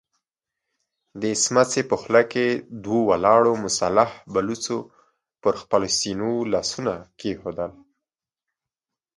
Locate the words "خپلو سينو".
5.61-6.31